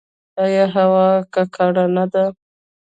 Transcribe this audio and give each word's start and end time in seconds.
آیا 0.43 0.65
هوا 0.75 1.05
ککړه 1.33 1.85
نه 1.95 2.05
ده؟ 2.13 2.25